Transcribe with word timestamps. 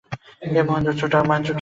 এ 0.49 0.61
মহেন্দ্র 0.67 0.91
ঝুঁটা 0.99 1.17
মহেন্দ্র 1.21 1.37
কি 1.37 1.47
না! 1.47 1.49